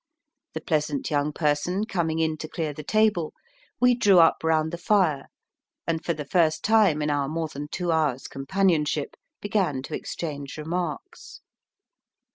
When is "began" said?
9.41-9.83